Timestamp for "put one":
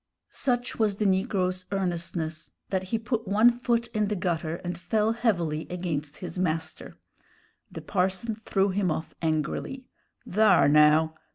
2.97-3.51